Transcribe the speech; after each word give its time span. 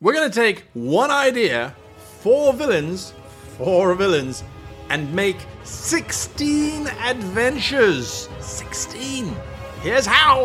We're 0.00 0.12
going 0.12 0.30
to 0.30 0.34
take 0.40 0.64
one 0.74 1.10
idea, 1.10 1.74
four 2.20 2.52
villains, 2.52 3.14
four 3.56 3.96
villains, 3.96 4.44
and 4.90 5.12
make 5.12 5.38
16 5.64 6.86
adventures. 6.86 8.28
16. 8.38 9.34
Here's 9.82 10.06
how. 10.06 10.44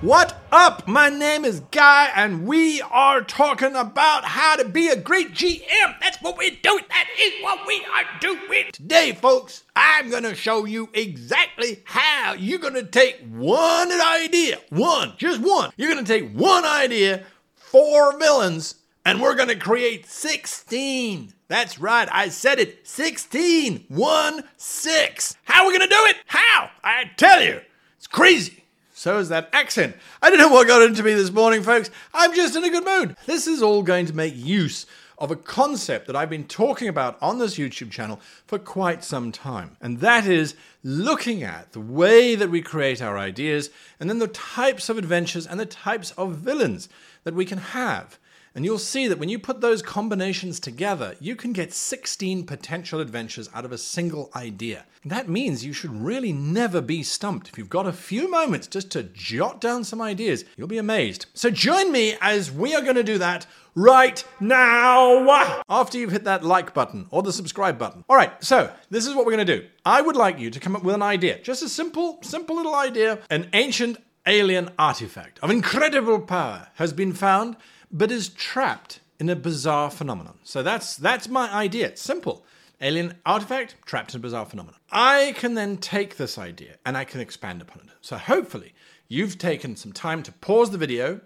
What 0.00 0.33
up? 0.54 0.86
My 0.86 1.08
name 1.08 1.44
is 1.44 1.58
Guy, 1.72 2.12
and 2.14 2.46
we 2.46 2.80
are 2.80 3.22
talking 3.22 3.74
about 3.74 4.24
how 4.24 4.54
to 4.54 4.64
be 4.64 4.86
a 4.86 4.94
great 4.94 5.32
GM. 5.32 5.98
That's 6.00 6.22
what 6.22 6.38
we're 6.38 6.56
doing. 6.62 6.84
That 6.88 7.08
is 7.20 7.32
what 7.42 7.66
we 7.66 7.84
are 7.92 8.04
doing. 8.20 8.66
Today, 8.72 9.10
folks, 9.20 9.64
I'm 9.74 10.10
going 10.10 10.22
to 10.22 10.36
show 10.36 10.64
you 10.64 10.90
exactly 10.94 11.82
how 11.84 12.34
you're 12.38 12.60
going 12.60 12.74
to 12.74 12.84
take 12.84 13.20
one 13.32 13.90
idea, 13.90 14.60
one, 14.70 15.14
just 15.16 15.40
one. 15.40 15.72
You're 15.76 15.92
going 15.92 16.04
to 16.04 16.12
take 16.12 16.30
one 16.30 16.64
idea, 16.64 17.24
four 17.56 18.16
villains, 18.16 18.76
and 19.04 19.20
we're 19.20 19.34
going 19.34 19.48
to 19.48 19.56
create 19.56 20.06
16. 20.06 21.34
That's 21.48 21.80
right, 21.80 22.08
I 22.12 22.28
said 22.28 22.60
it 22.60 22.86
16. 22.86 23.86
One, 23.88 24.44
six. 24.56 25.36
How 25.42 25.64
are 25.64 25.66
we 25.66 25.76
going 25.76 25.90
to 25.90 25.96
do 25.96 26.04
it? 26.06 26.16
How? 26.26 26.70
I 26.84 27.10
tell 27.16 27.42
you, 27.42 27.60
it's 27.96 28.06
crazy. 28.06 28.63
So 29.04 29.18
is 29.18 29.28
that 29.28 29.50
accent. 29.52 29.96
I 30.22 30.30
don't 30.30 30.38
know 30.38 30.48
what 30.48 30.66
got 30.66 30.80
into 30.80 31.02
me 31.02 31.12
this 31.12 31.30
morning, 31.30 31.62
folks. 31.62 31.90
I'm 32.14 32.34
just 32.34 32.56
in 32.56 32.64
a 32.64 32.70
good 32.70 32.86
mood. 32.86 33.16
This 33.26 33.46
is 33.46 33.60
all 33.60 33.82
going 33.82 34.06
to 34.06 34.16
make 34.16 34.34
use 34.34 34.86
of 35.18 35.30
a 35.30 35.36
concept 35.36 36.06
that 36.06 36.16
I've 36.16 36.30
been 36.30 36.46
talking 36.46 36.88
about 36.88 37.18
on 37.20 37.38
this 37.38 37.56
YouTube 37.56 37.90
channel 37.90 38.18
for 38.46 38.58
quite 38.58 39.04
some 39.04 39.30
time. 39.30 39.76
And 39.82 40.00
that 40.00 40.26
is 40.26 40.54
looking 40.82 41.42
at 41.42 41.72
the 41.72 41.80
way 41.80 42.34
that 42.34 42.48
we 42.48 42.62
create 42.62 43.02
our 43.02 43.18
ideas 43.18 43.68
and 44.00 44.08
then 44.08 44.20
the 44.20 44.26
types 44.28 44.88
of 44.88 44.96
adventures 44.96 45.46
and 45.46 45.60
the 45.60 45.66
types 45.66 46.12
of 46.12 46.36
villains 46.36 46.88
that 47.24 47.34
we 47.34 47.44
can 47.44 47.58
have. 47.58 48.18
And 48.54 48.64
you'll 48.64 48.78
see 48.78 49.08
that 49.08 49.18
when 49.18 49.28
you 49.28 49.38
put 49.40 49.60
those 49.60 49.82
combinations 49.82 50.60
together, 50.60 51.16
you 51.18 51.34
can 51.34 51.52
get 51.52 51.72
16 51.72 52.46
potential 52.46 53.00
adventures 53.00 53.50
out 53.52 53.64
of 53.64 53.72
a 53.72 53.78
single 53.78 54.30
idea. 54.36 54.84
And 55.02 55.10
that 55.10 55.28
means 55.28 55.64
you 55.64 55.72
should 55.72 55.90
really 55.90 56.32
never 56.32 56.80
be 56.80 57.02
stumped. 57.02 57.48
If 57.48 57.58
you've 57.58 57.68
got 57.68 57.88
a 57.88 57.92
few 57.92 58.30
moments 58.30 58.68
just 58.68 58.92
to 58.92 59.02
jot 59.02 59.60
down 59.60 59.82
some 59.82 60.00
ideas, 60.00 60.44
you'll 60.56 60.68
be 60.68 60.78
amazed. 60.78 61.26
So 61.34 61.50
join 61.50 61.90
me 61.90 62.16
as 62.20 62.52
we 62.52 62.76
are 62.76 62.82
going 62.82 62.94
to 62.94 63.02
do 63.02 63.18
that 63.18 63.44
right 63.74 64.24
now 64.38 65.62
after 65.68 65.98
you've 65.98 66.12
hit 66.12 66.22
that 66.24 66.44
like 66.44 66.72
button 66.74 67.06
or 67.10 67.24
the 67.24 67.32
subscribe 67.32 67.76
button. 67.76 68.04
All 68.08 68.16
right, 68.16 68.32
so 68.42 68.72
this 68.88 69.06
is 69.06 69.16
what 69.16 69.26
we're 69.26 69.34
going 69.34 69.46
to 69.46 69.58
do. 69.58 69.66
I 69.84 70.00
would 70.00 70.16
like 70.16 70.38
you 70.38 70.50
to 70.50 70.60
come 70.60 70.76
up 70.76 70.84
with 70.84 70.94
an 70.94 71.02
idea, 71.02 71.40
just 71.40 71.64
a 71.64 71.68
simple, 71.68 72.20
simple 72.22 72.54
little 72.54 72.76
idea. 72.76 73.18
An 73.30 73.50
ancient 73.52 73.98
alien 74.26 74.70
artifact 74.78 75.38
of 75.40 75.50
incredible 75.50 76.20
power 76.20 76.68
has 76.76 76.92
been 76.92 77.12
found 77.12 77.56
but 77.94 78.10
is 78.10 78.28
trapped 78.28 79.00
in 79.20 79.30
a 79.30 79.36
bizarre 79.36 79.90
phenomenon. 79.90 80.38
So 80.42 80.62
that's 80.62 80.96
that's 80.96 81.28
my 81.28 81.50
idea. 81.50 81.86
It's 81.86 82.02
simple. 82.02 82.44
Alien 82.80 83.14
artifact 83.24 83.76
trapped 83.86 84.12
in 84.12 84.18
a 84.18 84.20
bizarre 84.20 84.44
phenomenon. 84.44 84.80
I 84.90 85.32
can 85.36 85.54
then 85.54 85.76
take 85.78 86.16
this 86.16 86.36
idea 86.36 86.76
and 86.84 86.96
I 86.96 87.04
can 87.04 87.20
expand 87.20 87.62
upon 87.62 87.82
it. 87.82 87.94
So 88.00 88.18
hopefully 88.18 88.74
you've 89.08 89.38
taken 89.38 89.76
some 89.76 89.92
time 89.92 90.22
to 90.24 90.32
pause 90.32 90.70
the 90.70 90.78
video 90.78 91.20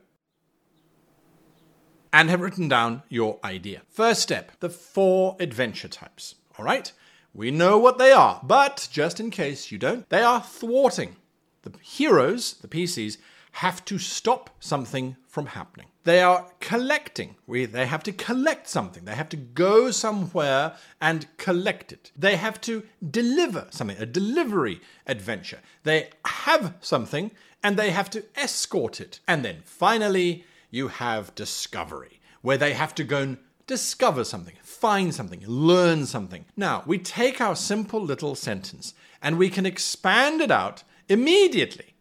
and 2.12 2.28
have 2.28 2.42
written 2.42 2.68
down 2.68 3.02
your 3.08 3.40
idea. 3.42 3.82
First 3.88 4.20
step, 4.22 4.52
the 4.60 4.70
four 4.70 5.36
adventure 5.40 5.88
types. 5.88 6.34
All 6.58 6.64
right? 6.64 6.92
We 7.34 7.50
know 7.50 7.78
what 7.78 7.98
they 7.98 8.12
are, 8.12 8.40
but 8.42 8.88
just 8.90 9.20
in 9.20 9.30
case 9.30 9.70
you 9.70 9.78
don't, 9.78 10.08
they 10.08 10.22
are 10.22 10.42
thwarting. 10.42 11.16
The 11.62 11.72
heroes, 11.82 12.54
the 12.54 12.68
PCs, 12.68 13.18
have 13.52 13.84
to 13.86 13.98
stop 13.98 14.50
something 14.60 15.16
from 15.26 15.46
happening. 15.46 15.86
They 16.04 16.22
are 16.22 16.46
collecting. 16.60 17.36
They 17.46 17.86
have 17.86 18.02
to 18.04 18.12
collect 18.12 18.68
something. 18.68 19.04
They 19.04 19.14
have 19.14 19.28
to 19.30 19.36
go 19.36 19.90
somewhere 19.90 20.74
and 21.00 21.26
collect 21.36 21.92
it. 21.92 22.12
They 22.16 22.36
have 22.36 22.60
to 22.62 22.84
deliver 23.10 23.66
something, 23.70 23.98
a 23.98 24.06
delivery 24.06 24.80
adventure. 25.06 25.60
They 25.82 26.10
have 26.24 26.74
something 26.80 27.30
and 27.62 27.76
they 27.76 27.90
have 27.90 28.10
to 28.10 28.24
escort 28.36 29.00
it. 29.00 29.20
And 29.28 29.44
then 29.44 29.62
finally, 29.64 30.44
you 30.70 30.88
have 30.88 31.34
discovery, 31.34 32.20
where 32.42 32.58
they 32.58 32.72
have 32.72 32.94
to 32.96 33.04
go 33.04 33.22
and 33.22 33.38
discover 33.66 34.24
something, 34.24 34.54
find 34.62 35.14
something, 35.14 35.42
learn 35.46 36.06
something. 36.06 36.46
Now, 36.56 36.82
we 36.86 36.98
take 36.98 37.40
our 37.40 37.56
simple 37.56 38.00
little 38.00 38.34
sentence 38.34 38.94
and 39.20 39.36
we 39.36 39.50
can 39.50 39.66
expand 39.66 40.40
it 40.40 40.50
out 40.50 40.84
immediately 41.08 41.94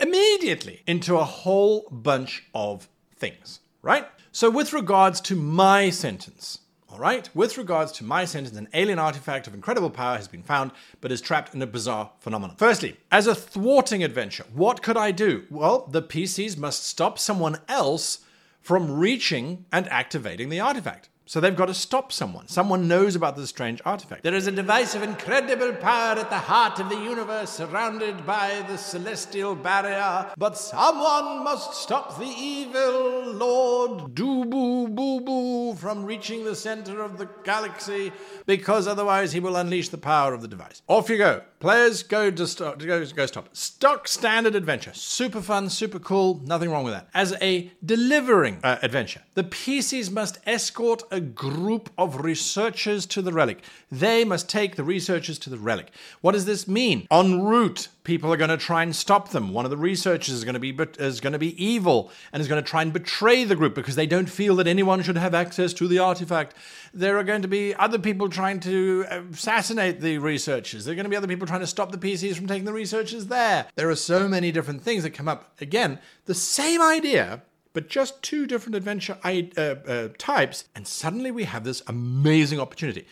immediately 0.00 0.82
into 0.86 1.16
a 1.16 1.24
whole 1.24 1.86
bunch 1.90 2.44
of 2.54 2.88
things, 3.16 3.60
right? 3.82 4.06
So, 4.32 4.48
with 4.50 4.72
regards 4.72 5.20
to 5.22 5.36
my 5.36 5.90
sentence, 5.90 6.60
all 6.88 6.98
right, 6.98 7.28
with 7.34 7.56
regards 7.58 7.92
to 7.92 8.04
my 8.04 8.24
sentence, 8.24 8.56
an 8.56 8.68
alien 8.74 8.98
artifact 8.98 9.46
of 9.46 9.54
incredible 9.54 9.90
power 9.90 10.16
has 10.16 10.26
been 10.26 10.42
found, 10.42 10.72
but 11.00 11.12
is 11.12 11.20
trapped 11.20 11.54
in 11.54 11.62
a 11.62 11.66
bizarre 11.66 12.10
phenomenon. 12.18 12.56
Firstly, 12.56 12.96
as 13.12 13.26
a 13.26 13.34
thwarting 13.34 14.02
adventure, 14.02 14.44
what 14.52 14.82
could 14.82 14.96
I 14.96 15.12
do? 15.12 15.44
Well, 15.50 15.86
the 15.90 16.02
PCs 16.02 16.56
must 16.56 16.84
stop 16.84 17.18
someone 17.18 17.58
else 17.68 18.24
from 18.60 18.90
reaching 18.90 19.66
and 19.70 19.88
activating 19.88 20.48
the 20.48 20.60
artifact. 20.60 21.09
So 21.30 21.38
they've 21.38 21.54
got 21.54 21.66
to 21.66 21.74
stop 21.74 22.10
someone. 22.10 22.48
Someone 22.48 22.88
knows 22.88 23.14
about 23.14 23.36
this 23.36 23.50
strange 23.50 23.80
artifact. 23.84 24.24
There 24.24 24.34
is 24.34 24.48
a 24.48 24.50
device 24.50 24.96
of 24.96 25.04
incredible 25.04 25.72
power 25.74 26.18
at 26.18 26.28
the 26.28 26.36
heart 26.36 26.80
of 26.80 26.88
the 26.88 26.96
universe, 26.96 27.50
surrounded 27.50 28.26
by 28.26 28.64
the 28.66 28.76
celestial 28.76 29.54
barrier. 29.54 30.32
But 30.36 30.58
someone 30.58 31.44
must 31.44 31.74
stop 31.74 32.18
the 32.18 32.26
evil 32.26 33.32
Lord 33.32 34.12
Doobu 34.16 34.92
Boo 34.92 35.20
Boo 35.20 35.74
from 35.76 36.04
reaching 36.04 36.44
the 36.44 36.56
center 36.56 37.00
of 37.00 37.16
the 37.16 37.28
galaxy, 37.44 38.10
because 38.46 38.88
otherwise 38.88 39.32
he 39.32 39.38
will 39.38 39.54
unleash 39.54 39.90
the 39.90 39.98
power 39.98 40.34
of 40.34 40.42
the 40.42 40.48
device. 40.48 40.82
Off 40.88 41.08
you 41.08 41.18
go. 41.18 41.42
Players 41.60 42.02
go 42.02 42.30
to 42.30 42.46
stop. 42.46 42.78
Go, 42.78 43.04
go 43.04 43.26
stop. 43.26 43.54
Stock 43.54 44.08
standard 44.08 44.54
adventure. 44.54 44.94
Super 44.94 45.42
fun, 45.42 45.68
super 45.68 45.98
cool. 45.98 46.40
Nothing 46.42 46.70
wrong 46.70 46.84
with 46.84 46.94
that. 46.94 47.08
As 47.14 47.36
a 47.40 47.70
delivering 47.84 48.60
uh, 48.64 48.78
adventure, 48.82 49.20
the 49.34 49.44
PCs 49.44 50.10
must 50.10 50.38
escort 50.46 51.02
a 51.10 51.19
group 51.20 51.90
of 51.96 52.22
researchers 52.22 53.06
to 53.06 53.22
the 53.22 53.32
relic. 53.32 53.62
They 53.90 54.24
must 54.24 54.48
take 54.48 54.76
the 54.76 54.84
researchers 54.84 55.38
to 55.40 55.50
the 55.50 55.58
relic. 55.58 55.90
What 56.20 56.32
does 56.32 56.44
this 56.44 56.66
mean? 56.66 57.06
En 57.10 57.42
route, 57.42 57.88
people 58.04 58.32
are 58.32 58.36
going 58.36 58.50
to 58.50 58.56
try 58.56 58.82
and 58.82 58.94
stop 58.94 59.30
them. 59.30 59.52
One 59.52 59.64
of 59.64 59.70
the 59.70 59.76
researchers 59.76 60.34
is 60.34 60.44
going 60.44 60.54
to 60.54 60.60
be 60.60 60.76
is 60.98 61.20
going 61.20 61.32
to 61.32 61.38
be 61.38 61.62
evil 61.62 62.10
and 62.32 62.40
is 62.40 62.48
going 62.48 62.62
to 62.62 62.68
try 62.68 62.82
and 62.82 62.92
betray 62.92 63.44
the 63.44 63.56
group 63.56 63.74
because 63.74 63.94
they 63.94 64.06
don't 64.06 64.28
feel 64.28 64.56
that 64.56 64.66
anyone 64.66 65.02
should 65.02 65.16
have 65.16 65.34
access 65.34 65.72
to 65.74 65.88
the 65.88 65.98
artifact. 65.98 66.54
There 66.92 67.18
are 67.18 67.24
going 67.24 67.42
to 67.42 67.48
be 67.48 67.74
other 67.74 67.98
people 67.98 68.28
trying 68.28 68.60
to 68.60 69.04
uh, 69.10 69.22
assassinate 69.32 70.00
the 70.00 70.18
researchers. 70.18 70.84
There 70.84 70.92
are 70.92 70.96
going 70.96 71.04
to 71.04 71.10
be 71.10 71.16
other 71.16 71.28
people 71.28 71.46
trying 71.46 71.60
to 71.60 71.66
stop 71.66 71.92
the 71.92 71.98
PCs 71.98 72.36
from 72.36 72.46
taking 72.46 72.64
the 72.64 72.72
researchers 72.72 73.26
there. 73.26 73.66
There 73.76 73.90
are 73.90 73.96
so 73.96 74.28
many 74.28 74.50
different 74.52 74.82
things 74.82 75.02
that 75.02 75.10
come 75.10 75.28
up. 75.28 75.60
Again, 75.60 75.98
the 76.24 76.34
same 76.34 76.80
idea 76.80 77.42
but 77.72 77.88
just 77.88 78.22
two 78.22 78.46
different 78.46 78.74
adventure 78.74 79.16
uh, 79.24 79.60
uh, 79.60 80.08
types, 80.18 80.64
and 80.74 80.86
suddenly 80.86 81.30
we 81.30 81.44
have 81.44 81.64
this 81.64 81.82
amazing 81.86 82.60
opportunity. 82.60 83.06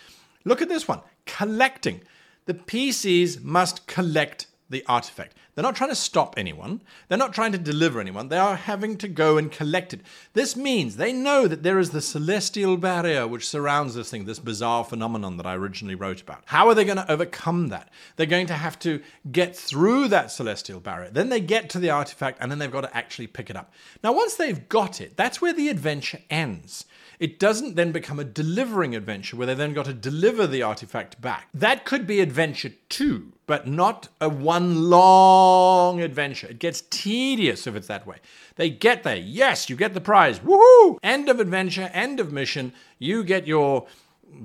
Look 0.44 0.62
at 0.62 0.68
this 0.68 0.88
one 0.88 1.00
collecting. 1.26 2.00
The 2.46 2.54
PCs 2.54 3.42
must 3.42 3.86
collect 3.86 4.46
the 4.70 4.84
artifact. 4.86 5.34
They're 5.58 5.64
not 5.64 5.74
trying 5.74 5.90
to 5.90 5.96
stop 5.96 6.34
anyone. 6.36 6.82
They're 7.08 7.18
not 7.18 7.34
trying 7.34 7.50
to 7.50 7.58
deliver 7.58 8.00
anyone. 8.00 8.28
They 8.28 8.38
are 8.38 8.54
having 8.54 8.96
to 8.98 9.08
go 9.08 9.36
and 9.38 9.50
collect 9.50 9.92
it. 9.92 10.02
This 10.32 10.54
means 10.54 10.94
they 10.94 11.12
know 11.12 11.48
that 11.48 11.64
there 11.64 11.80
is 11.80 11.90
the 11.90 12.00
celestial 12.00 12.76
barrier 12.76 13.26
which 13.26 13.48
surrounds 13.48 13.96
this 13.96 14.08
thing, 14.08 14.24
this 14.24 14.38
bizarre 14.38 14.84
phenomenon 14.84 15.36
that 15.36 15.46
I 15.46 15.56
originally 15.56 15.96
wrote 15.96 16.20
about. 16.20 16.44
How 16.46 16.68
are 16.68 16.76
they 16.76 16.84
going 16.84 16.98
to 16.98 17.10
overcome 17.10 17.70
that? 17.70 17.90
They're 18.14 18.24
going 18.26 18.46
to 18.46 18.54
have 18.54 18.78
to 18.78 19.02
get 19.32 19.56
through 19.56 20.06
that 20.06 20.30
celestial 20.30 20.78
barrier. 20.78 21.10
Then 21.10 21.28
they 21.28 21.40
get 21.40 21.68
to 21.70 21.80
the 21.80 21.90
artifact 21.90 22.38
and 22.40 22.52
then 22.52 22.60
they've 22.60 22.70
got 22.70 22.82
to 22.82 22.96
actually 22.96 23.26
pick 23.26 23.50
it 23.50 23.56
up. 23.56 23.72
Now, 24.04 24.12
once 24.12 24.36
they've 24.36 24.68
got 24.68 25.00
it, 25.00 25.16
that's 25.16 25.40
where 25.40 25.52
the 25.52 25.70
adventure 25.70 26.20
ends. 26.30 26.84
It 27.18 27.40
doesn't 27.40 27.74
then 27.74 27.90
become 27.90 28.20
a 28.20 28.24
delivering 28.24 28.94
adventure 28.94 29.36
where 29.36 29.48
they 29.48 29.54
then 29.54 29.74
got 29.74 29.86
to 29.86 29.92
deliver 29.92 30.46
the 30.46 30.62
artifact 30.62 31.20
back. 31.20 31.48
That 31.52 31.84
could 31.84 32.06
be 32.06 32.20
adventure 32.20 32.70
two, 32.88 33.32
but 33.48 33.66
not 33.66 34.06
a 34.20 34.28
one 34.28 34.88
long 34.88 35.47
adventure. 36.00 36.48
It 36.48 36.58
gets 36.58 36.82
tedious 36.90 37.66
if 37.66 37.74
it's 37.74 37.88
that 37.88 38.06
way. 38.06 38.16
They 38.56 38.70
get 38.70 39.02
there. 39.02 39.16
Yes, 39.16 39.68
you 39.70 39.76
get 39.76 39.94
the 39.94 40.00
prize. 40.00 40.40
Woohoo! 40.40 40.98
End 41.02 41.28
of 41.28 41.40
adventure, 41.40 41.90
end 41.92 42.20
of 42.20 42.32
mission. 42.32 42.72
You 42.98 43.24
get 43.24 43.46
your 43.46 43.86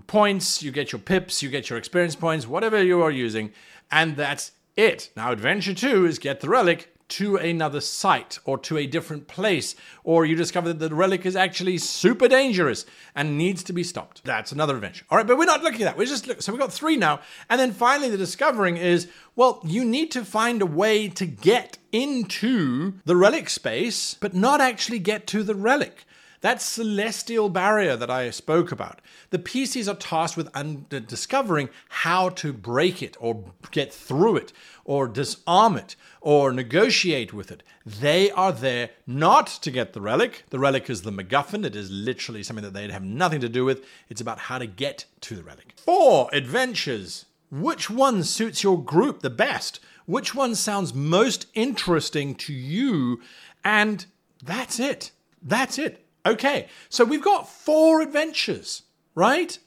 points, 0.07 0.63
you 0.63 0.71
get 0.71 0.91
your 0.91 0.99
pips, 0.99 1.41
you 1.41 1.49
get 1.49 1.69
your 1.69 1.77
experience 1.79 2.15
points, 2.15 2.47
whatever 2.47 2.83
you 2.83 3.01
are 3.01 3.11
using, 3.11 3.51
and 3.91 4.15
that's 4.15 4.51
it. 4.75 5.09
Now, 5.15 5.31
adventure 5.31 5.73
two 5.73 6.05
is 6.05 6.19
get 6.19 6.39
the 6.39 6.49
relic 6.49 6.92
to 7.13 7.37
another 7.37 7.79
site 7.81 8.39
or 8.43 8.57
to 8.57 8.77
a 8.77 8.87
different 8.87 9.27
place, 9.27 9.75
or 10.03 10.25
you 10.25 10.35
discover 10.35 10.73
that 10.73 10.79
the 10.79 10.95
relic 10.95 11.25
is 11.25 11.35
actually 11.35 11.77
super 11.77 12.27
dangerous 12.27 12.85
and 13.15 13.37
needs 13.37 13.63
to 13.63 13.73
be 13.73 13.83
stopped. 13.83 14.23
That's 14.23 14.51
another 14.51 14.75
adventure. 14.75 15.05
All 15.09 15.17
right, 15.17 15.27
but 15.27 15.37
we're 15.37 15.45
not 15.45 15.63
looking 15.63 15.81
at 15.81 15.85
that. 15.85 15.97
We're 15.97 16.05
just 16.05 16.27
look, 16.27 16.41
so 16.41 16.51
we've 16.51 16.59
got 16.59 16.73
three 16.73 16.97
now. 16.97 17.19
And 17.49 17.59
then 17.59 17.71
finally, 17.71 18.09
the 18.09 18.17
discovering 18.17 18.77
is 18.77 19.07
well, 19.35 19.61
you 19.63 19.83
need 19.83 20.11
to 20.11 20.25
find 20.25 20.61
a 20.61 20.65
way 20.65 21.07
to 21.09 21.25
get 21.25 21.77
into 21.91 22.93
the 23.05 23.15
relic 23.15 23.49
space, 23.49 24.15
but 24.15 24.33
not 24.33 24.61
actually 24.61 24.99
get 24.99 25.25
to 25.27 25.43
the 25.43 25.55
relic. 25.55 26.05
That 26.43 26.61
celestial 26.61 27.47
barrier 27.47 27.95
that 27.95 28.09
I 28.09 28.29
spoke 28.29 28.73
about. 28.73 28.99
The 29.29 29.39
PCs 29.39 29.89
are 29.89 29.95
tasked 29.95 30.35
with 30.35 30.49
un- 30.53 30.85
discovering 30.89 31.69
how 31.87 32.27
to 32.31 32.51
break 32.51 33.01
it 33.01 33.15
or 33.21 33.45
get 33.71 33.93
through 33.93 34.35
it 34.35 34.51
or 34.83 35.07
disarm 35.07 35.77
it 35.77 35.95
or 36.19 36.51
negotiate 36.51 37.31
with 37.31 37.49
it. 37.49 37.63
They 37.85 38.29
are 38.31 38.51
there 38.51 38.89
not 39.07 39.47
to 39.61 39.71
get 39.71 39.93
the 39.93 40.01
relic. 40.01 40.43
The 40.49 40.59
relic 40.59 40.89
is 40.89 41.03
the 41.03 41.13
MacGuffin. 41.13 41.63
It 41.63 41.77
is 41.77 41.89
literally 41.89 42.43
something 42.43 42.65
that 42.65 42.73
they'd 42.73 42.91
have 42.91 43.05
nothing 43.05 43.39
to 43.39 43.47
do 43.47 43.63
with. 43.63 43.85
It's 44.09 44.19
about 44.19 44.39
how 44.39 44.57
to 44.57 44.67
get 44.67 45.05
to 45.21 45.37
the 45.37 45.43
relic. 45.43 45.75
Four 45.77 46.27
adventures. 46.33 47.23
Which 47.51 47.89
one 47.89 48.21
suits 48.25 48.63
your 48.63 48.83
group 48.83 49.21
the 49.21 49.29
best? 49.29 49.79
Which 50.05 50.35
one 50.35 50.55
sounds 50.55 50.93
most 50.93 51.45
interesting 51.53 52.35
to 52.35 52.51
you? 52.51 53.21
And 53.63 54.05
that's 54.43 54.77
it. 54.77 55.11
That's 55.41 55.77
it. 55.77 56.02
Okay, 56.25 56.67
so 56.89 57.03
we've 57.03 57.23
got 57.23 57.49
four 57.49 58.01
adventures, 58.01 58.83
right? 59.13 59.57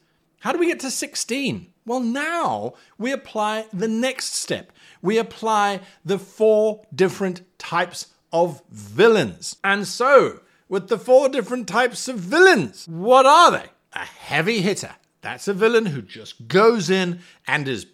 How 0.40 0.52
do 0.52 0.58
we 0.58 0.66
get 0.66 0.80
to 0.80 0.90
16? 0.90 1.66
Well, 1.84 2.00
now 2.00 2.74
we 2.98 3.12
apply 3.12 3.66
the 3.72 3.88
next 3.88 4.34
step. 4.34 4.72
We 5.02 5.18
apply 5.18 5.80
the 6.04 6.18
four 6.18 6.82
different 6.94 7.42
types 7.58 8.06
of 8.32 8.62
villains. 8.70 9.56
And 9.62 9.86
so, 9.86 10.40
with 10.68 10.88
the 10.88 10.98
four 10.98 11.28
different 11.28 11.68
types 11.68 12.08
of 12.08 12.18
villains, 12.18 12.86
what 12.88 13.26
are 13.26 13.50
they? 13.52 13.66
A 13.92 14.04
heavy 14.04 14.62
hitter. 14.62 14.96
That's 15.20 15.48
a 15.48 15.54
villain 15.54 15.86
who 15.86 16.02
just 16.02 16.48
goes 16.48 16.90
in 16.90 17.20
and 17.46 17.68
is 17.68 17.86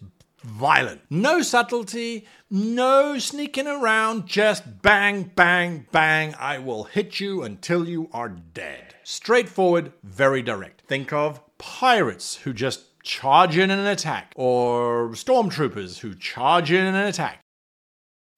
violent. 0.43 1.01
No 1.09 1.41
subtlety, 1.41 2.27
no 2.49 3.17
sneaking 3.17 3.67
around, 3.67 4.27
just 4.27 4.81
bang, 4.81 5.31
bang, 5.35 5.87
bang. 5.91 6.35
I 6.39 6.59
will 6.59 6.83
hit 6.83 7.19
you 7.19 7.43
until 7.43 7.87
you 7.87 8.09
are 8.13 8.29
dead. 8.29 8.95
Straightforward, 9.03 9.93
very 10.03 10.41
direct. 10.41 10.81
Think 10.87 11.11
of 11.11 11.41
pirates 11.57 12.35
who 12.35 12.53
just 12.53 13.01
charge 13.03 13.57
in 13.57 13.69
an 13.69 13.85
attack, 13.85 14.31
or 14.35 15.09
stormtroopers 15.09 15.99
who 15.99 16.15
charge 16.15 16.71
in 16.71 16.85
an 16.85 16.95
attack. 16.95 17.41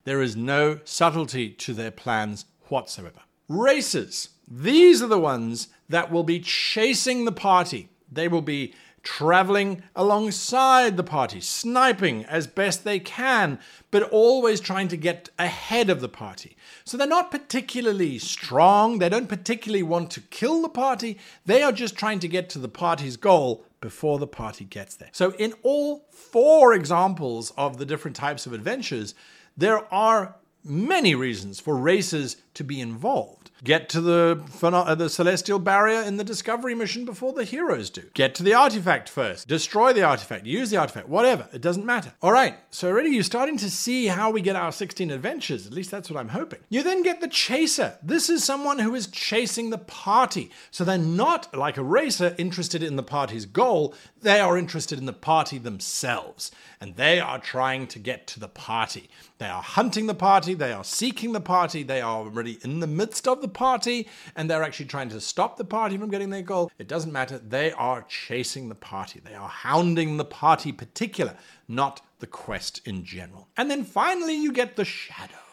There 0.04 0.22
is 0.22 0.36
no 0.36 0.80
subtlety 0.84 1.50
to 1.50 1.72
their 1.72 1.90
plans 1.90 2.46
whatsoever. 2.68 3.20
Racers, 3.48 4.30
these 4.48 5.02
are 5.02 5.08
the 5.08 5.18
ones 5.18 5.68
that 5.88 6.10
will 6.10 6.24
be 6.24 6.40
chasing 6.40 7.24
the 7.24 7.32
party. 7.32 7.90
They 8.10 8.28
will 8.28 8.42
be 8.42 8.74
traveling 9.06 9.84
alongside 9.94 10.96
the 10.96 11.04
party, 11.04 11.40
sniping 11.40 12.24
as 12.24 12.48
best 12.48 12.82
they 12.82 12.98
can, 12.98 13.56
but 13.92 14.02
always 14.02 14.58
trying 14.60 14.88
to 14.88 14.96
get 14.96 15.30
ahead 15.38 15.88
of 15.88 16.00
the 16.00 16.08
party. 16.08 16.56
So 16.84 16.96
they're 16.96 17.06
not 17.06 17.30
particularly 17.30 18.18
strong, 18.18 18.98
they 18.98 19.08
don't 19.08 19.28
particularly 19.28 19.84
want 19.84 20.10
to 20.10 20.20
kill 20.22 20.60
the 20.60 20.68
party, 20.68 21.18
they 21.44 21.62
are 21.62 21.70
just 21.70 21.96
trying 21.96 22.18
to 22.18 22.26
get 22.26 22.50
to 22.50 22.58
the 22.58 22.68
party's 22.68 23.16
goal 23.16 23.64
before 23.80 24.18
the 24.18 24.26
party 24.26 24.64
gets 24.64 24.96
there. 24.96 25.10
So, 25.12 25.34
in 25.34 25.54
all 25.62 26.06
four 26.10 26.74
examples 26.74 27.52
of 27.56 27.78
the 27.78 27.86
different 27.86 28.16
types 28.16 28.44
of 28.44 28.52
adventures, 28.52 29.14
there 29.56 29.82
are 29.94 30.34
many 30.64 31.14
reasons 31.14 31.60
for 31.60 31.76
racers 31.76 32.38
to 32.54 32.64
be 32.64 32.80
involved. 32.80 33.45
Get 33.64 33.88
to 33.90 34.00
the 34.02 34.42
uh, 34.62 34.94
the 34.94 35.08
celestial 35.08 35.58
barrier 35.58 36.02
in 36.02 36.18
the 36.18 36.24
discovery 36.24 36.74
mission 36.74 37.06
before 37.06 37.32
the 37.32 37.44
heroes 37.44 37.88
do. 37.88 38.02
Get 38.12 38.34
to 38.36 38.42
the 38.42 38.52
artifact 38.52 39.08
first. 39.08 39.48
Destroy 39.48 39.94
the 39.94 40.02
artifact. 40.02 40.44
Use 40.44 40.68
the 40.68 40.76
artifact. 40.76 41.08
Whatever. 41.08 41.48
It 41.52 41.62
doesn't 41.62 41.86
matter. 41.86 42.12
All 42.20 42.32
right. 42.32 42.56
So 42.70 42.88
already 42.88 43.10
you're 43.10 43.22
starting 43.22 43.56
to 43.58 43.70
see 43.70 44.06
how 44.06 44.30
we 44.30 44.42
get 44.42 44.56
our 44.56 44.72
16 44.72 45.10
adventures. 45.10 45.66
At 45.66 45.72
least 45.72 45.90
that's 45.90 46.10
what 46.10 46.20
I'm 46.20 46.28
hoping. 46.28 46.58
You 46.68 46.82
then 46.82 47.02
get 47.02 47.22
the 47.22 47.28
chaser. 47.28 47.96
This 48.02 48.28
is 48.28 48.44
someone 48.44 48.78
who 48.78 48.94
is 48.94 49.06
chasing 49.06 49.70
the 49.70 49.78
party. 49.78 50.50
So 50.70 50.84
they're 50.84 50.98
not 50.98 51.56
like 51.56 51.78
a 51.78 51.82
racer 51.82 52.34
interested 52.36 52.82
in 52.82 52.96
the 52.96 53.02
party's 53.02 53.46
goal. 53.46 53.94
They 54.20 54.38
are 54.38 54.58
interested 54.58 54.98
in 54.98 55.06
the 55.06 55.12
party 55.12 55.56
themselves. 55.56 56.50
And 56.78 56.96
they 56.96 57.20
are 57.20 57.38
trying 57.38 57.86
to 57.88 57.98
get 57.98 58.26
to 58.28 58.40
the 58.40 58.48
party. 58.48 59.08
They 59.38 59.46
are 59.46 59.62
hunting 59.62 60.06
the 60.06 60.14
party. 60.14 60.54
They 60.54 60.72
are 60.72 60.84
seeking 60.84 61.32
the 61.32 61.40
party. 61.40 61.82
They 61.82 62.00
are 62.00 62.16
already 62.16 62.58
in 62.62 62.80
the 62.80 62.86
midst 62.86 63.26
of 63.26 63.40
the 63.40 63.48
party 63.56 64.06
and 64.36 64.48
they're 64.48 64.62
actually 64.62 64.86
trying 64.86 65.08
to 65.08 65.20
stop 65.20 65.56
the 65.56 65.64
party 65.64 65.96
from 65.96 66.10
getting 66.10 66.30
their 66.30 66.42
goal. 66.42 66.70
It 66.78 66.86
doesn't 66.86 67.12
matter. 67.12 67.38
They 67.38 67.72
are 67.72 68.02
chasing 68.02 68.68
the 68.68 68.74
party. 68.74 69.20
They 69.24 69.34
are 69.34 69.48
hounding 69.48 70.18
the 70.18 70.24
party 70.24 70.70
particular, 70.70 71.34
not 71.66 72.02
the 72.20 72.26
quest 72.26 72.80
in 72.84 73.04
general. 73.04 73.48
And 73.56 73.70
then 73.70 73.82
finally, 73.82 74.34
you 74.34 74.52
get 74.52 74.76
the 74.76 74.84
shadow 74.84 75.45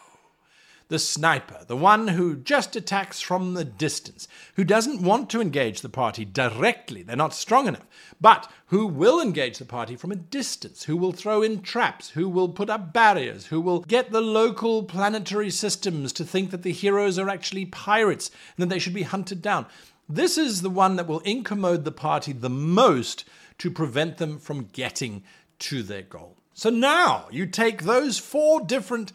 the 0.88 0.98
sniper, 0.98 1.64
the 1.66 1.76
one 1.76 2.08
who 2.08 2.36
just 2.36 2.76
attacks 2.76 3.20
from 3.20 3.54
the 3.54 3.64
distance, 3.64 4.28
who 4.56 4.64
doesn't 4.64 5.02
want 5.02 5.30
to 5.30 5.40
engage 5.40 5.80
the 5.80 5.88
party 5.88 6.24
directly, 6.24 7.02
they're 7.02 7.16
not 7.16 7.34
strong 7.34 7.66
enough, 7.66 7.86
but 8.20 8.50
who 8.66 8.86
will 8.86 9.20
engage 9.20 9.58
the 9.58 9.64
party 9.64 9.96
from 9.96 10.12
a 10.12 10.16
distance, 10.16 10.84
who 10.84 10.96
will 10.96 11.12
throw 11.12 11.42
in 11.42 11.62
traps, 11.62 12.10
who 12.10 12.28
will 12.28 12.48
put 12.48 12.68
up 12.68 12.92
barriers, 12.92 13.46
who 13.46 13.60
will 13.60 13.80
get 13.80 14.12
the 14.12 14.20
local 14.20 14.82
planetary 14.82 15.50
systems 15.50 16.12
to 16.12 16.24
think 16.24 16.50
that 16.50 16.62
the 16.62 16.72
heroes 16.72 17.18
are 17.18 17.30
actually 17.30 17.64
pirates 17.66 18.30
and 18.56 18.62
that 18.62 18.68
they 18.68 18.78
should 18.78 18.94
be 18.94 19.02
hunted 19.02 19.40
down. 19.40 19.66
This 20.08 20.36
is 20.36 20.60
the 20.60 20.70
one 20.70 20.96
that 20.96 21.06
will 21.06 21.20
incommode 21.22 21.84
the 21.84 21.92
party 21.92 22.32
the 22.32 22.50
most 22.50 23.24
to 23.58 23.70
prevent 23.70 24.18
them 24.18 24.38
from 24.38 24.68
getting 24.72 25.22
to 25.60 25.82
their 25.82 26.02
goal. 26.02 26.36
So 26.52 26.70
now 26.70 27.26
you 27.30 27.46
take 27.46 27.82
those 27.82 28.18
four 28.18 28.60
different 28.60 29.12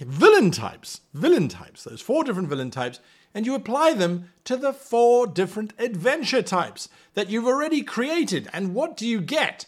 villain 0.00 0.50
types, 0.50 1.00
villain 1.12 1.48
types, 1.48 1.84
those 1.84 2.00
four 2.00 2.24
different 2.24 2.48
villain 2.48 2.70
types, 2.70 3.00
and 3.34 3.46
you 3.46 3.54
apply 3.54 3.94
them 3.94 4.30
to 4.44 4.56
the 4.56 4.72
four 4.72 5.26
different 5.26 5.72
adventure 5.78 6.42
types 6.42 6.88
that 7.14 7.30
you've 7.30 7.46
already 7.46 7.82
created. 7.82 8.48
And 8.52 8.74
what 8.74 8.96
do 8.96 9.06
you 9.06 9.20
get? 9.20 9.66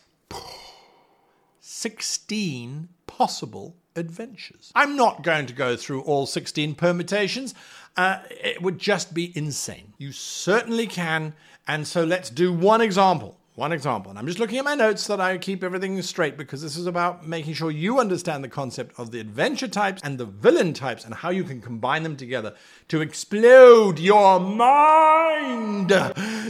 16 1.60 2.88
possible 3.06 3.76
adventures. 3.96 4.70
I'm 4.74 4.96
not 4.96 5.22
going 5.22 5.46
to 5.46 5.54
go 5.54 5.76
through 5.76 6.02
all 6.02 6.26
16 6.26 6.74
permutations. 6.74 7.54
Uh, 7.96 8.20
it 8.30 8.62
would 8.62 8.78
just 8.78 9.14
be 9.14 9.32
insane. 9.36 9.94
You 9.98 10.12
certainly 10.12 10.86
can. 10.86 11.34
And 11.66 11.86
so 11.86 12.04
let's 12.04 12.30
do 12.30 12.52
one 12.52 12.80
example. 12.80 13.38
One 13.56 13.72
example, 13.72 14.10
and 14.10 14.18
I'm 14.18 14.26
just 14.26 14.38
looking 14.38 14.58
at 14.58 14.66
my 14.66 14.74
notes 14.74 15.04
so 15.04 15.16
that 15.16 15.22
I 15.22 15.38
keep 15.38 15.64
everything 15.64 16.02
straight 16.02 16.36
because 16.36 16.60
this 16.60 16.76
is 16.76 16.86
about 16.86 17.26
making 17.26 17.54
sure 17.54 17.70
you 17.70 17.98
understand 17.98 18.44
the 18.44 18.50
concept 18.50 19.00
of 19.00 19.12
the 19.12 19.18
adventure 19.18 19.66
types 19.66 20.02
and 20.04 20.18
the 20.18 20.26
villain 20.26 20.74
types 20.74 21.06
and 21.06 21.14
how 21.14 21.30
you 21.30 21.42
can 21.42 21.62
combine 21.62 22.02
them 22.02 22.18
together 22.18 22.52
to 22.88 23.00
explode 23.00 23.98
your 23.98 24.38
mind 24.40 25.90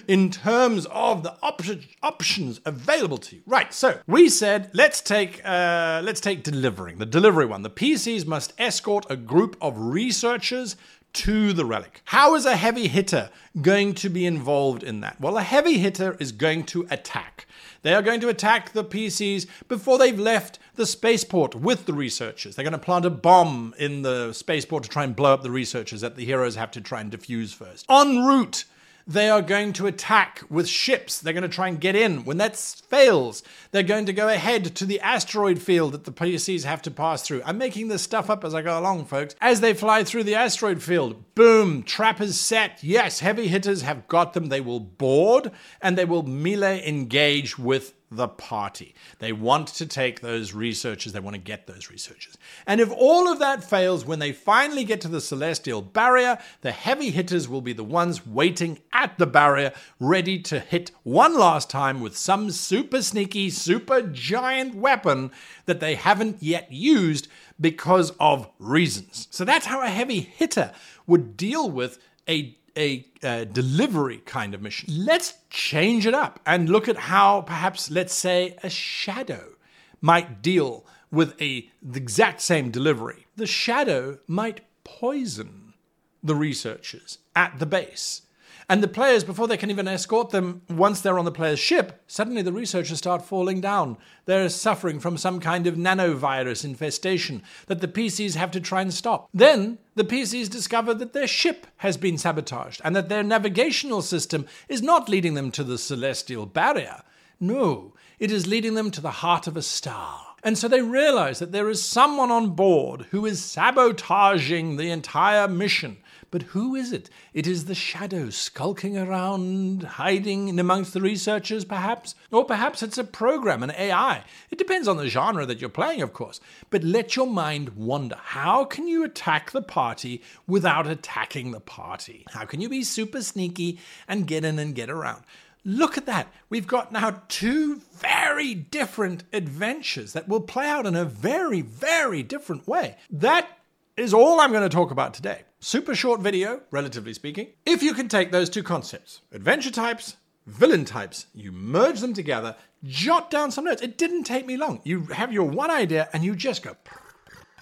in 0.08 0.32
terms 0.32 0.86
of 0.86 1.22
the 1.22 1.36
op- 1.44 1.62
options 2.02 2.60
available 2.64 3.18
to 3.18 3.36
you. 3.36 3.42
Right. 3.46 3.72
So 3.72 4.00
we 4.08 4.28
said 4.28 4.70
let's 4.72 5.00
take 5.00 5.40
uh, 5.44 6.00
let's 6.02 6.20
take 6.20 6.42
delivering 6.42 6.98
the 6.98 7.06
delivery 7.06 7.46
one. 7.46 7.62
The 7.62 7.70
PCs 7.70 8.26
must 8.26 8.52
escort 8.58 9.06
a 9.08 9.14
group 9.14 9.56
of 9.60 9.78
researchers 9.78 10.74
to 11.16 11.54
the 11.54 11.64
relic. 11.64 12.02
How 12.04 12.34
is 12.34 12.44
a 12.44 12.56
heavy 12.56 12.88
hitter 12.88 13.30
going 13.62 13.94
to 13.94 14.10
be 14.10 14.26
involved 14.26 14.82
in 14.82 15.00
that? 15.00 15.18
Well, 15.18 15.38
a 15.38 15.42
heavy 15.42 15.78
hitter 15.78 16.14
is 16.20 16.30
going 16.30 16.64
to 16.66 16.86
attack. 16.90 17.46
They 17.80 17.94
are 17.94 18.02
going 18.02 18.20
to 18.20 18.28
attack 18.28 18.72
the 18.72 18.84
PCs 18.84 19.46
before 19.66 19.96
they've 19.96 20.18
left 20.18 20.58
the 20.74 20.84
spaceport 20.84 21.54
with 21.54 21.86
the 21.86 21.94
researchers. 21.94 22.54
They're 22.54 22.64
going 22.64 22.72
to 22.72 22.78
plant 22.78 23.06
a 23.06 23.10
bomb 23.10 23.74
in 23.78 24.02
the 24.02 24.34
spaceport 24.34 24.82
to 24.82 24.90
try 24.90 25.04
and 25.04 25.16
blow 25.16 25.32
up 25.32 25.42
the 25.42 25.50
researchers 25.50 26.02
that 26.02 26.16
the 26.16 26.24
heroes 26.26 26.56
have 26.56 26.70
to 26.72 26.82
try 26.82 27.00
and 27.00 27.10
defuse 27.10 27.54
first. 27.54 27.86
En 27.88 28.26
route, 28.26 28.66
they 29.06 29.28
are 29.30 29.42
going 29.42 29.72
to 29.74 29.86
attack 29.86 30.42
with 30.50 30.68
ships. 30.68 31.20
They're 31.20 31.32
going 31.32 31.42
to 31.42 31.48
try 31.48 31.68
and 31.68 31.80
get 31.80 31.94
in. 31.94 32.24
When 32.24 32.38
that 32.38 32.56
fails, 32.56 33.42
they're 33.70 33.84
going 33.84 34.06
to 34.06 34.12
go 34.12 34.28
ahead 34.28 34.74
to 34.74 34.84
the 34.84 35.00
asteroid 35.00 35.62
field 35.62 35.92
that 35.92 36.04
the 36.04 36.12
PCs 36.12 36.64
have 36.64 36.82
to 36.82 36.90
pass 36.90 37.22
through. 37.22 37.42
I'm 37.44 37.58
making 37.58 37.88
this 37.88 38.02
stuff 38.02 38.28
up 38.28 38.44
as 38.44 38.54
I 38.54 38.62
go 38.62 38.78
along, 38.78 39.04
folks. 39.04 39.36
As 39.40 39.60
they 39.60 39.74
fly 39.74 40.02
through 40.02 40.24
the 40.24 40.34
asteroid 40.34 40.82
field, 40.82 41.34
boom, 41.34 41.84
trap 41.84 42.20
is 42.20 42.40
set. 42.40 42.82
Yes, 42.82 43.20
heavy 43.20 43.46
hitters 43.46 43.82
have 43.82 44.08
got 44.08 44.32
them. 44.32 44.46
They 44.46 44.60
will 44.60 44.80
board 44.80 45.52
and 45.80 45.96
they 45.96 46.04
will 46.04 46.24
melee 46.24 46.86
engage 46.86 47.58
with 47.58 47.94
the 48.10 48.28
party. 48.28 48.94
They 49.18 49.32
want 49.32 49.68
to 49.68 49.86
take 49.86 50.20
those 50.20 50.52
researchers, 50.52 51.12
they 51.12 51.20
want 51.20 51.34
to 51.34 51.40
get 51.40 51.66
those 51.66 51.90
researchers. 51.90 52.38
And 52.66 52.80
if 52.80 52.90
all 52.92 53.28
of 53.28 53.38
that 53.40 53.64
fails, 53.64 54.04
when 54.04 54.18
they 54.18 54.32
finally 54.32 54.84
get 54.84 55.00
to 55.02 55.08
the 55.08 55.20
celestial 55.20 55.82
barrier, 55.82 56.38
the 56.60 56.72
heavy 56.72 57.10
hitters 57.10 57.48
will 57.48 57.60
be 57.60 57.72
the 57.72 57.84
ones 57.84 58.26
waiting 58.26 58.78
at 58.92 59.18
the 59.18 59.26
barrier, 59.26 59.72
ready 59.98 60.38
to 60.42 60.60
hit 60.60 60.92
one 61.02 61.36
last 61.36 61.68
time 61.68 62.00
with 62.00 62.16
some 62.16 62.50
super 62.50 63.02
sneaky, 63.02 63.50
super 63.50 64.02
giant 64.02 64.74
weapon 64.74 65.30
that 65.66 65.80
they 65.80 65.96
haven't 65.96 66.42
yet 66.42 66.70
used 66.70 67.28
because 67.60 68.12
of 68.20 68.48
reasons. 68.58 69.26
So 69.30 69.44
that's 69.44 69.66
how 69.66 69.82
a 69.82 69.88
heavy 69.88 70.20
hitter 70.20 70.72
would 71.06 71.36
deal 71.36 71.68
with 71.70 71.98
a 72.28 72.56
a 72.76 73.06
uh, 73.22 73.44
delivery 73.44 74.18
kind 74.18 74.54
of 74.54 74.62
mission. 74.62 74.88
Let's 74.92 75.34
change 75.50 76.06
it 76.06 76.14
up 76.14 76.40
and 76.46 76.68
look 76.68 76.88
at 76.88 76.96
how 76.96 77.42
perhaps, 77.42 77.90
let's 77.90 78.14
say, 78.14 78.56
a 78.62 78.70
shadow 78.70 79.54
might 80.00 80.42
deal 80.42 80.84
with 81.10 81.40
a 81.40 81.70
the 81.82 81.98
exact 81.98 82.40
same 82.40 82.70
delivery. 82.70 83.26
The 83.36 83.46
shadow 83.46 84.18
might 84.26 84.60
poison 84.84 85.74
the 86.22 86.34
researchers 86.34 87.18
at 87.34 87.58
the 87.58 87.66
base 87.66 88.22
and 88.68 88.82
the 88.82 88.88
players, 88.88 89.22
before 89.22 89.46
they 89.46 89.56
can 89.56 89.70
even 89.70 89.86
escort 89.86 90.30
them, 90.30 90.62
once 90.68 91.00
they're 91.00 91.20
on 91.20 91.24
the 91.24 91.30
player's 91.30 91.60
ship, 91.60 92.02
suddenly 92.08 92.42
the 92.42 92.52
researchers 92.52 92.98
start 92.98 93.24
falling 93.24 93.60
down. 93.60 93.96
They're 94.24 94.48
suffering 94.48 94.98
from 94.98 95.16
some 95.16 95.38
kind 95.38 95.68
of 95.68 95.76
nanovirus 95.76 96.64
infestation 96.64 97.44
that 97.68 97.80
the 97.80 97.86
PCs 97.86 98.34
have 98.34 98.50
to 98.50 98.60
try 98.60 98.82
and 98.82 98.92
stop. 98.92 99.28
Then 99.32 99.78
the 99.94 100.02
PCs 100.02 100.50
discover 100.50 100.94
that 100.94 101.12
their 101.12 101.28
ship 101.28 101.68
has 101.76 101.96
been 101.96 102.18
sabotaged 102.18 102.80
and 102.84 102.96
that 102.96 103.08
their 103.08 103.22
navigational 103.22 104.02
system 104.02 104.46
is 104.68 104.82
not 104.82 105.08
leading 105.08 105.34
them 105.34 105.52
to 105.52 105.62
the 105.62 105.78
celestial 105.78 106.44
barrier. 106.44 107.02
No, 107.38 107.94
it 108.18 108.32
is 108.32 108.48
leading 108.48 108.74
them 108.74 108.90
to 108.90 109.00
the 109.00 109.10
heart 109.10 109.46
of 109.46 109.56
a 109.56 109.62
star. 109.62 110.22
And 110.42 110.58
so 110.58 110.66
they 110.66 110.82
realize 110.82 111.38
that 111.38 111.52
there 111.52 111.68
is 111.68 111.82
someone 111.82 112.32
on 112.32 112.50
board 112.50 113.06
who 113.10 113.26
is 113.26 113.44
sabotaging 113.44 114.76
the 114.76 114.90
entire 114.90 115.46
mission 115.46 115.98
but 116.30 116.42
who 116.42 116.74
is 116.74 116.92
it? 116.92 117.08
It 117.32 117.46
is 117.46 117.64
the 117.64 117.74
shadow 117.74 118.30
skulking 118.30 118.96
around, 118.96 119.82
hiding 119.82 120.48
in 120.48 120.58
amongst 120.58 120.92
the 120.92 121.00
researchers, 121.00 121.64
perhaps? 121.64 122.14
Or 122.30 122.44
perhaps 122.44 122.82
it's 122.82 122.98
a 122.98 123.04
program, 123.04 123.62
an 123.62 123.72
AI. 123.72 124.24
It 124.50 124.58
depends 124.58 124.88
on 124.88 124.96
the 124.96 125.08
genre 125.08 125.46
that 125.46 125.60
you're 125.60 125.70
playing, 125.70 126.02
of 126.02 126.12
course. 126.12 126.40
But 126.70 126.84
let 126.84 127.16
your 127.16 127.26
mind 127.26 127.70
wander. 127.76 128.18
How 128.20 128.64
can 128.64 128.88
you 128.88 129.04
attack 129.04 129.50
the 129.50 129.62
party 129.62 130.22
without 130.46 130.86
attacking 130.86 131.50
the 131.50 131.60
party? 131.60 132.24
How 132.30 132.44
can 132.44 132.60
you 132.60 132.68
be 132.68 132.82
super 132.82 133.22
sneaky 133.22 133.78
and 134.08 134.26
get 134.26 134.44
in 134.44 134.58
and 134.58 134.74
get 134.74 134.90
around? 134.90 135.24
Look 135.64 135.98
at 135.98 136.06
that. 136.06 136.28
We've 136.48 136.66
got 136.66 136.92
now 136.92 137.22
two 137.26 137.80
very 137.92 138.54
different 138.54 139.24
adventures 139.32 140.12
that 140.12 140.28
will 140.28 140.40
play 140.40 140.68
out 140.68 140.86
in 140.86 140.94
a 140.94 141.04
very, 141.04 141.60
very 141.60 142.22
different 142.22 142.68
way. 142.68 142.96
That 143.10 143.48
is 143.96 144.12
all 144.12 144.40
I'm 144.40 144.52
going 144.52 144.62
to 144.62 144.68
talk 144.68 144.90
about 144.90 145.14
today. 145.14 145.42
Super 145.58 145.94
short 145.94 146.20
video, 146.20 146.60
relatively 146.70 147.14
speaking. 147.14 147.48
If 147.64 147.82
you 147.82 147.94
can 147.94 148.08
take 148.08 148.30
those 148.30 148.50
two 148.50 148.62
concepts, 148.62 149.22
adventure 149.32 149.70
types, 149.70 150.16
villain 150.46 150.84
types, 150.84 151.26
you 151.34 151.50
merge 151.50 152.00
them 152.00 152.12
together, 152.12 152.56
jot 152.84 153.30
down 153.30 153.50
some 153.50 153.64
notes. 153.64 153.80
It 153.80 153.96
didn't 153.96 154.24
take 154.24 154.44
me 154.44 154.58
long. 154.58 154.82
You 154.84 155.04
have 155.06 155.32
your 155.32 155.48
one 155.48 155.70
idea 155.70 156.10
and 156.12 156.22
you 156.22 156.36
just 156.36 156.62
go, 156.62 156.76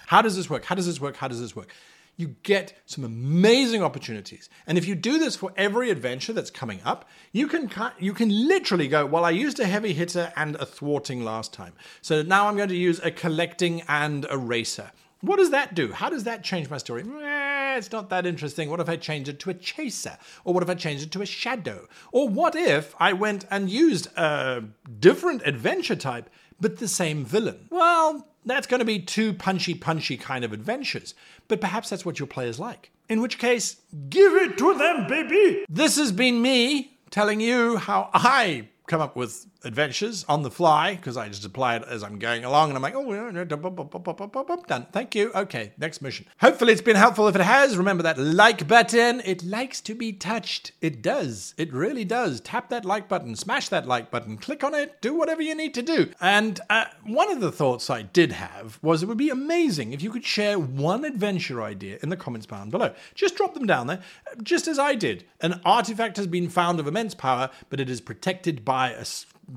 how 0.07 0.21
does 0.21 0.35
this 0.35 0.49
work? 0.49 0.65
How 0.65 0.75
does 0.75 0.85
this 0.85 0.99
work? 0.99 1.15
How 1.15 1.29
does 1.29 1.39
this 1.39 1.55
work? 1.55 1.69
You 2.17 2.35
get 2.43 2.81
some 2.85 3.03
amazing 3.03 3.81
opportunities. 3.81 4.49
And 4.67 4.77
if 4.77 4.87
you 4.87 4.95
do 4.95 5.17
this 5.19 5.35
for 5.35 5.51
every 5.57 5.89
adventure 5.89 6.31
that's 6.31 6.51
coming 6.51 6.79
up, 6.85 7.09
you 7.33 7.47
can 7.47 7.69
you 7.99 8.13
can 8.13 8.29
literally 8.47 8.87
go, 8.87 9.05
well, 9.05 9.25
I 9.25 9.31
used 9.31 9.59
a 9.59 9.65
heavy 9.65 9.93
hitter 9.93 10.31
and 10.37 10.55
a 10.55 10.65
thwarting 10.65 11.25
last 11.25 11.51
time. 11.51 11.73
So 12.01 12.21
now 12.21 12.47
I'm 12.47 12.55
going 12.55 12.69
to 12.69 12.75
use 12.75 12.99
a 12.99 13.11
collecting 13.11 13.81
and 13.89 14.25
a 14.29 14.37
racer. 14.37 14.91
What 15.21 15.37
does 15.37 15.51
that 15.51 15.73
do? 15.73 15.91
How 15.91 16.09
does 16.09 16.25
that 16.25 16.43
change 16.43 16.69
my 16.69 16.77
story? 16.77 17.03
Eh, 17.03 17.77
it's 17.77 17.91
not 17.91 18.09
that 18.09 18.25
interesting. 18.25 18.69
What 18.69 18.79
if 18.79 18.89
I 18.89 18.97
change 18.97 19.29
it 19.29 19.39
to 19.39 19.49
a 19.49 19.53
chaser? 19.53 20.17
Or 20.43 20.53
what 20.53 20.63
if 20.63 20.69
I 20.69 20.75
change 20.75 21.01
it 21.01 21.11
to 21.11 21.21
a 21.21 21.25
shadow? 21.25 21.87
Or 22.11 22.29
what 22.29 22.55
if 22.55 22.93
I 22.99 23.13
went 23.13 23.45
and 23.49 23.69
used 23.69 24.07
a 24.17 24.63
different 24.99 25.41
adventure 25.45 25.95
type, 25.95 26.29
but 26.59 26.77
the 26.77 26.87
same 26.87 27.25
villain? 27.25 27.67
Well, 27.69 28.27
that's 28.45 28.67
going 28.67 28.79
to 28.79 28.85
be 28.85 28.99
two 28.99 29.33
punchy, 29.33 29.73
punchy 29.73 30.17
kind 30.17 30.45
of 30.45 30.53
adventures. 30.53 31.15
But 31.47 31.61
perhaps 31.61 31.89
that's 31.89 32.05
what 32.05 32.19
your 32.19 32.27
players 32.27 32.59
like. 32.59 32.91
In 33.09 33.21
which 33.21 33.37
case, 33.39 33.77
give 34.09 34.33
it 34.35 34.57
to 34.57 34.73
them, 34.73 35.07
baby! 35.07 35.65
This 35.69 35.97
has 35.97 36.11
been 36.11 36.41
me 36.41 36.97
telling 37.09 37.39
you 37.39 37.77
how 37.77 38.09
I 38.13 38.67
come 38.87 39.01
up 39.01 39.15
with 39.15 39.47
adventures 39.65 40.23
on 40.29 40.43
the 40.43 40.51
fly 40.51 40.95
because 40.95 41.17
I 41.17 41.27
just 41.27 41.45
apply 41.45 41.77
it 41.77 41.83
as 41.87 42.03
I'm 42.03 42.19
going 42.19 42.45
along 42.45 42.69
and 42.69 42.77
I'm 42.77 42.81
like, 42.81 42.95
oh, 42.95 44.61
done. 44.67 44.87
Thank 44.91 45.15
you. 45.15 45.31
Okay, 45.33 45.73
next 45.77 46.01
mission. 46.01 46.25
Hopefully 46.39 46.73
it's 46.73 46.81
been 46.81 46.95
helpful. 46.95 47.27
If 47.27 47.35
it 47.35 47.41
has, 47.41 47.77
remember 47.77 48.03
that 48.03 48.17
like 48.17 48.67
button. 48.67 49.21
It 49.25 49.43
likes 49.43 49.81
to 49.81 49.95
be 49.95 50.13
touched. 50.13 50.71
It 50.81 51.01
does. 51.01 51.53
It 51.57 51.73
really 51.73 52.05
does. 52.05 52.41
Tap 52.41 52.69
that 52.69 52.85
like 52.85 53.07
button, 53.07 53.35
smash 53.35 53.69
that 53.69 53.87
like 53.87 54.11
button, 54.11 54.37
click 54.37 54.63
on 54.63 54.73
it, 54.73 55.01
do 55.01 55.13
whatever 55.15 55.41
you 55.41 55.55
need 55.55 55.73
to 55.73 55.81
do. 55.81 56.11
And 56.21 56.59
uh, 56.69 56.85
one 57.03 57.31
of 57.31 57.41
the 57.41 57.51
thoughts 57.51 57.89
I 57.89 58.03
did 58.03 58.31
have 58.33 58.79
was 58.81 59.03
it 59.03 59.07
would 59.07 59.17
be 59.17 59.29
amazing 59.29 59.93
if 59.93 60.01
you 60.01 60.11
could 60.11 60.25
share 60.25 60.59
one 60.59 61.05
adventure 61.05 61.61
idea 61.61 61.99
in 62.03 62.09
the 62.09 62.17
comments 62.17 62.45
down 62.45 62.69
below. 62.69 62.93
Just 63.13 63.35
drop 63.35 63.53
them 63.53 63.65
down 63.65 63.87
there, 63.87 64.01
just 64.43 64.67
as 64.67 64.79
I 64.79 64.95
did. 64.95 65.25
An 65.41 65.61
artifact 65.65 66.17
has 66.17 66.27
been 66.27 66.49
found 66.49 66.79
of 66.79 66.87
immense 66.87 67.15
power, 67.15 67.49
but 67.69 67.79
it 67.79 67.89
is 67.89 68.01
protected 68.01 68.63
by 68.63 68.91
a 68.91 69.05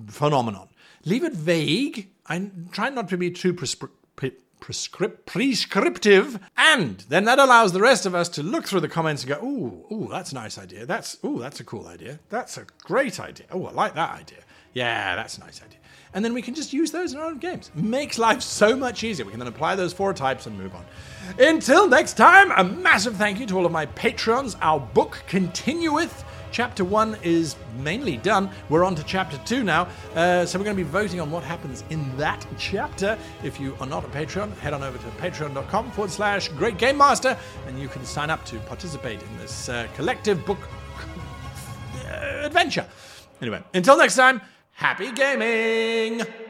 phenomenon. 0.08 0.68
Leave 1.04 1.24
it 1.24 1.32
vague. 1.32 2.10
I 2.26 2.50
try 2.72 2.90
not 2.90 3.08
to 3.08 3.16
be 3.16 3.30
too 3.30 3.54
prescri- 3.54 3.90
prescript- 4.60 5.26
prescriptive, 5.26 6.38
and 6.56 6.98
then 7.08 7.24
that 7.24 7.38
allows 7.38 7.72
the 7.72 7.80
rest 7.80 8.04
of 8.06 8.14
us 8.14 8.28
to 8.30 8.42
look 8.42 8.66
through 8.66 8.80
the 8.80 8.88
comments 8.88 9.22
and 9.22 9.30
go, 9.30 9.44
"Ooh, 9.44 9.94
ooh, 9.94 10.08
that's 10.10 10.32
a 10.32 10.34
nice 10.34 10.58
idea. 10.58 10.84
That's 10.84 11.16
ooh, 11.24 11.38
that's 11.38 11.60
a 11.60 11.64
cool 11.64 11.86
idea. 11.86 12.18
That's 12.28 12.58
a 12.58 12.66
great 12.82 13.20
idea. 13.20 13.46
Oh, 13.50 13.66
I 13.66 13.72
like 13.72 13.94
that 13.94 14.10
idea. 14.10 14.38
Yeah, 14.74 15.16
that's 15.16 15.38
a 15.38 15.40
nice 15.40 15.62
idea." 15.62 15.78
And 16.14 16.24
then 16.24 16.34
we 16.34 16.42
can 16.42 16.54
just 16.54 16.72
use 16.72 16.90
those 16.90 17.12
in 17.12 17.18
our 17.18 17.26
own 17.26 17.38
games. 17.38 17.70
Makes 17.74 18.18
life 18.18 18.42
so 18.42 18.74
much 18.74 19.04
easier. 19.04 19.26
We 19.26 19.30
can 19.30 19.38
then 19.38 19.48
apply 19.48 19.76
those 19.76 19.92
four 19.92 20.12
types 20.14 20.46
and 20.46 20.58
move 20.58 20.74
on. 20.74 20.84
Until 21.38 21.86
next 21.86 22.16
time, 22.16 22.50
a 22.56 22.64
massive 22.64 23.16
thank 23.16 23.38
you 23.38 23.46
to 23.46 23.56
all 23.58 23.66
of 23.66 23.72
my 23.72 23.86
patrons. 23.86 24.56
Our 24.60 24.80
book 24.80 25.22
continueth. 25.28 26.24
Chapter 26.50 26.84
one 26.84 27.16
is 27.22 27.56
mainly 27.78 28.16
done. 28.16 28.50
We're 28.68 28.84
on 28.84 28.94
to 28.94 29.04
chapter 29.04 29.38
two 29.44 29.62
now. 29.64 29.88
Uh, 30.14 30.46
so 30.46 30.58
we're 30.58 30.64
going 30.64 30.76
to 30.76 30.82
be 30.82 30.88
voting 30.88 31.20
on 31.20 31.30
what 31.30 31.44
happens 31.44 31.84
in 31.90 32.16
that 32.16 32.46
chapter. 32.58 33.18
If 33.42 33.60
you 33.60 33.76
are 33.80 33.86
not 33.86 34.04
a 34.04 34.08
Patreon, 34.08 34.56
head 34.58 34.72
on 34.72 34.82
over 34.82 34.98
to 34.98 35.04
patreon.com 35.18 35.90
forward 35.92 36.10
slash 36.10 36.48
great 36.48 36.78
game 36.78 36.96
master 36.96 37.36
and 37.66 37.78
you 37.78 37.88
can 37.88 38.04
sign 38.04 38.30
up 38.30 38.44
to 38.46 38.58
participate 38.60 39.22
in 39.22 39.38
this 39.38 39.68
uh, 39.68 39.86
collective 39.94 40.44
book 40.44 40.58
adventure. 42.42 42.86
Anyway, 43.40 43.62
until 43.74 43.96
next 43.96 44.16
time, 44.16 44.40
happy 44.72 45.12
gaming! 45.12 46.47